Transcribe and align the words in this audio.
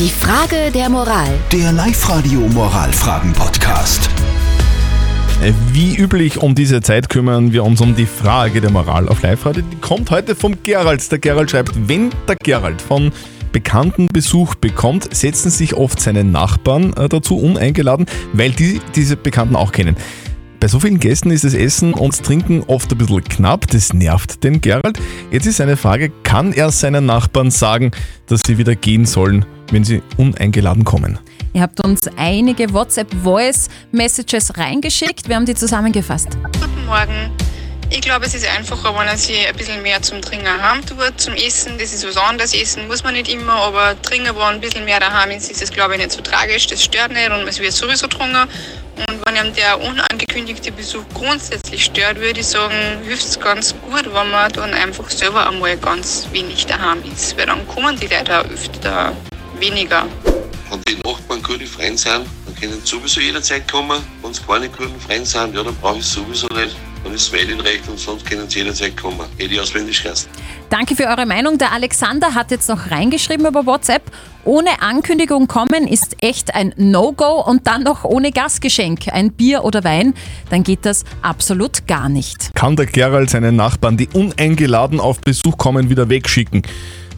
Die 0.00 0.08
Frage 0.08 0.70
der 0.72 0.88
Moral. 0.88 1.28
Der 1.52 1.72
Live-Radio 1.72 2.40
Moralfragen-Podcast. 2.40 4.08
Äh, 5.42 5.52
Wie 5.74 5.94
üblich 5.94 6.38
um 6.38 6.54
diese 6.54 6.80
Zeit 6.80 7.10
kümmern 7.10 7.52
wir 7.52 7.64
uns 7.64 7.82
um 7.82 7.94
die 7.94 8.06
Frage 8.06 8.62
der 8.62 8.70
Moral 8.70 9.10
auf 9.10 9.20
Live-Radio. 9.20 9.62
Die 9.70 9.76
kommt 9.76 10.10
heute 10.10 10.34
vom 10.34 10.54
Gerald. 10.62 11.12
Der 11.12 11.18
Gerald 11.18 11.50
schreibt, 11.50 11.72
wenn 11.86 12.08
der 12.26 12.36
Gerald 12.42 12.80
von 12.80 13.12
Bekannten 13.52 14.06
Besuch 14.06 14.54
bekommt, 14.54 15.14
setzen 15.14 15.50
sich 15.50 15.74
oft 15.74 16.00
seine 16.00 16.24
Nachbarn 16.24 16.94
äh, 16.94 17.06
dazu 17.06 17.36
uneingeladen, 17.36 18.06
weil 18.32 18.52
die 18.52 18.80
diese 18.94 19.18
Bekannten 19.18 19.54
auch 19.54 19.70
kennen. 19.70 19.96
Bei 20.60 20.68
so 20.68 20.80
vielen 20.80 20.98
Gästen 20.98 21.30
ist 21.30 21.44
das 21.44 21.52
Essen 21.52 21.92
und 21.92 22.22
Trinken 22.22 22.62
oft 22.66 22.90
ein 22.90 22.96
bisschen 22.96 23.24
knapp, 23.24 23.66
das 23.66 23.92
nervt 23.92 24.44
den 24.44 24.62
Gerald. 24.62 24.98
Jetzt 25.30 25.46
ist 25.46 25.58
seine 25.58 25.76
Frage, 25.76 26.10
kann 26.22 26.54
er 26.54 26.70
seinen 26.70 27.04
Nachbarn 27.04 27.50
sagen, 27.50 27.90
dass 28.26 28.40
sie 28.46 28.56
wieder 28.56 28.74
gehen 28.74 29.04
sollen, 29.04 29.44
wenn 29.70 29.84
sie 29.84 30.02
uneingeladen 30.16 30.84
kommen? 30.84 31.18
Ihr 31.52 31.62
habt 31.62 31.84
uns 31.84 32.02
einige 32.16 32.72
WhatsApp-Voice-Messages 32.72 34.56
reingeschickt. 34.56 35.28
Wir 35.28 35.36
haben 35.36 35.46
die 35.46 35.54
zusammengefasst. 35.54 36.28
Guten 36.60 36.86
Morgen. 36.86 37.30
Ich 37.92 38.02
glaube, 38.02 38.24
es 38.24 38.34
ist 38.34 38.46
einfacher, 38.46 38.96
wenn 38.96 39.08
er 39.08 39.16
sich 39.16 39.48
ein 39.48 39.56
bisschen 39.56 39.82
mehr 39.82 40.00
zum 40.00 40.22
Trinken 40.22 40.46
heim 40.46 40.86
tut. 40.86 41.20
Zum 41.20 41.34
Essen, 41.34 41.76
das 41.76 41.92
ist 41.92 42.06
was 42.06 42.16
anderes. 42.16 42.54
Essen 42.54 42.86
muss 42.86 43.02
man 43.02 43.14
nicht 43.14 43.28
immer, 43.28 43.54
aber 43.54 44.00
trinken, 44.00 44.32
wo 44.36 44.42
ein 44.42 44.60
bisschen 44.60 44.84
mehr 44.84 45.00
daheim 45.00 45.32
ist, 45.32 45.50
ist 45.50 45.60
es, 45.60 45.72
glaube 45.72 45.94
ich, 45.94 45.98
nicht 45.98 46.12
so 46.12 46.22
tragisch. 46.22 46.68
Das 46.68 46.84
stört 46.84 47.12
nicht 47.12 47.30
und 47.30 47.48
es 47.48 47.58
wird 47.58 47.72
sowieso 47.72 48.06
getrunken. 48.06 48.48
Und 49.08 49.26
wenn 49.26 49.34
ihm 49.44 49.52
der 49.54 49.80
unangekündigte 49.80 50.70
Besuch 50.70 51.02
grundsätzlich 51.14 51.84
stört, 51.84 52.20
würde 52.20 52.38
ich 52.38 52.46
sagen, 52.46 52.74
hilft 53.04 53.24
es 53.24 53.40
ganz 53.40 53.74
gut, 53.82 54.04
wenn 54.04 54.30
man 54.30 54.52
dann 54.52 54.72
einfach 54.72 55.10
selber 55.10 55.48
einmal 55.48 55.76
ganz 55.76 56.28
wenig 56.30 56.66
daheim 56.66 56.98
ist. 57.12 57.36
Weil 57.36 57.46
dann 57.46 57.66
kommen 57.66 57.98
die 57.98 58.06
Leute 58.06 58.38
auch 58.38 58.44
öfter 58.44 59.16
weniger. 59.60 60.06
Wenn 60.70 60.80
die 60.88 60.96
Nachbarn 61.06 61.42
gute 61.42 61.66
Freunde 61.66 61.98
sind, 61.98 62.24
dann 62.46 62.54
können 62.58 62.80
sie 62.84 62.96
sowieso 62.96 63.20
jederzeit 63.20 63.70
kommen. 63.70 64.00
Wenn 64.22 64.32
sie 64.32 64.42
keine 64.42 64.68
guten 64.68 64.98
Freunde 65.00 65.26
sind, 65.26 65.54
ja, 65.54 65.62
dann 65.62 65.74
brauche 65.76 65.98
ich 65.98 66.04
es 66.04 66.12
sowieso 66.12 66.46
nicht. 66.48 66.76
Dann 67.02 67.14
ist 67.14 67.32
es 67.32 67.32
recht 67.32 67.88
und 67.88 67.98
sonst 67.98 68.28
können 68.28 68.48
sie 68.48 68.60
jederzeit 68.60 68.96
kommen. 68.96 69.20
Hätte 69.38 69.54
ich 69.54 69.60
auswendig 69.60 70.02
geheißen. 70.02 70.28
Danke 70.68 70.94
für 70.94 71.06
eure 71.06 71.26
Meinung. 71.26 71.58
Der 71.58 71.72
Alexander 71.72 72.34
hat 72.34 72.50
jetzt 72.50 72.68
noch 72.68 72.90
reingeschrieben 72.90 73.46
über 73.46 73.66
WhatsApp. 73.66 74.02
Ohne 74.44 74.82
Ankündigung 74.82 75.48
kommen 75.48 75.86
ist 75.88 76.16
echt 76.20 76.54
ein 76.54 76.72
No-Go 76.76 77.42
und 77.42 77.66
dann 77.66 77.82
noch 77.82 78.04
ohne 78.04 78.32
Gastgeschenk, 78.32 79.08
ein 79.12 79.32
Bier 79.32 79.64
oder 79.64 79.84
Wein, 79.84 80.14
dann 80.48 80.62
geht 80.62 80.86
das 80.86 81.04
absolut 81.20 81.86
gar 81.86 82.08
nicht. 82.08 82.54
Kann 82.54 82.76
der 82.76 82.86
Gerald 82.86 83.30
seinen 83.30 83.56
Nachbarn, 83.56 83.96
die 83.96 84.08
uneingeladen 84.08 85.00
auf 85.00 85.20
Besuch 85.20 85.58
kommen, 85.58 85.90
wieder 85.90 86.08
wegschicken? 86.08 86.62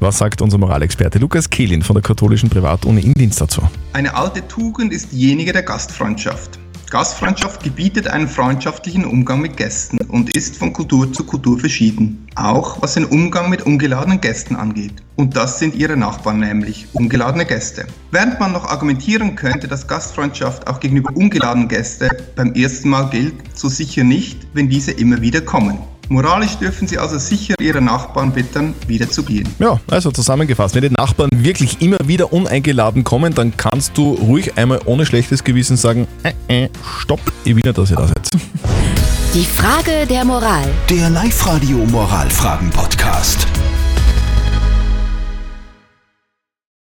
Was 0.00 0.18
sagt 0.18 0.40
unser 0.42 0.58
Moralexperte 0.58 1.18
Lukas 1.18 1.50
Kehlin 1.50 1.82
von 1.82 1.94
der 1.94 2.04
katholischen 2.04 2.48
Privatuni 2.48 3.00
in 3.00 3.14
Dienst 3.14 3.40
dazu? 3.40 3.62
Eine 3.92 4.14
alte 4.14 4.46
Tugend 4.46 4.92
ist 4.92 5.10
diejenige 5.10 5.52
der 5.52 5.64
Gastfreundschaft. 5.64 6.60
Gastfreundschaft 6.88 7.64
gebietet 7.64 8.06
einen 8.06 8.28
freundschaftlichen 8.28 9.04
Umgang 9.04 9.40
mit 9.40 9.56
Gästen 9.56 9.98
und 10.06 10.36
ist 10.36 10.56
von 10.56 10.72
Kultur 10.72 11.12
zu 11.12 11.24
Kultur 11.24 11.58
verschieden. 11.58 12.28
Auch 12.36 12.80
was 12.80 12.94
den 12.94 13.06
Umgang 13.06 13.50
mit 13.50 13.62
ungeladenen 13.62 14.20
Gästen 14.20 14.54
angeht. 14.54 14.94
Und 15.16 15.36
das 15.36 15.58
sind 15.58 15.74
ihre 15.74 15.96
Nachbarn 15.96 16.38
nämlich, 16.38 16.86
ungeladene 16.92 17.44
Gäste. 17.44 17.84
Während 18.12 18.38
man 18.38 18.52
noch 18.52 18.66
argumentieren 18.66 19.34
könnte, 19.34 19.66
dass 19.66 19.88
Gastfreundschaft 19.88 20.68
auch 20.68 20.78
gegenüber 20.78 21.10
ungeladenen 21.12 21.68
Gästen 21.68 22.08
beim 22.36 22.52
ersten 22.52 22.88
Mal 22.88 23.10
gilt, 23.10 23.34
so 23.52 23.68
sicher 23.68 24.04
nicht, 24.04 24.46
wenn 24.54 24.68
diese 24.68 24.92
immer 24.92 25.20
wieder 25.20 25.40
kommen. 25.40 25.78
Moralisch 26.08 26.56
dürfen 26.56 26.88
Sie 26.88 26.98
also 26.98 27.18
sicher 27.18 27.54
Ihre 27.60 27.82
Nachbarn 27.82 28.32
bitten, 28.32 28.74
wieder 28.86 29.10
zu 29.10 29.22
gehen. 29.22 29.46
Ja, 29.58 29.78
also 29.90 30.10
zusammengefasst, 30.10 30.74
wenn 30.74 30.82
die 30.82 30.90
Nachbarn 30.90 31.28
wirklich 31.32 31.82
immer 31.82 31.98
wieder 32.04 32.32
uneingeladen 32.32 33.04
kommen, 33.04 33.34
dann 33.34 33.56
kannst 33.56 33.96
du 33.98 34.14
ruhig 34.14 34.56
einmal 34.56 34.80
ohne 34.86 35.04
schlechtes 35.04 35.44
Gewissen 35.44 35.76
sagen, 35.76 36.08
äh, 36.22 36.64
äh, 36.64 36.68
stopp, 37.00 37.20
ich 37.44 37.54
will 37.54 37.62
nicht, 37.62 37.76
dass 37.76 37.90
ihr 37.90 37.96
da 37.96 38.06
seid. 38.06 38.30
Die 39.34 39.44
Frage 39.44 40.06
der 40.08 40.24
Moral. 40.24 40.64
Der 40.88 41.10
Live-Radio 41.10 41.76
Moralfragen-Podcast. 41.84 43.46